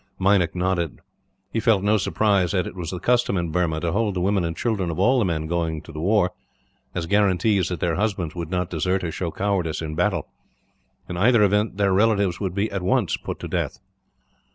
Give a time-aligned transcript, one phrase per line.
[0.19, 0.99] Meinik nodded.
[1.53, 4.43] He felt no surprise, as it was the custom in Burma to hold the women
[4.43, 6.31] and children of all the men going to the war,
[6.95, 10.27] as guarantees that their husbands would not desert or show cowardice in battle.
[11.07, 13.77] In either event their relatives would be, at once, put to death.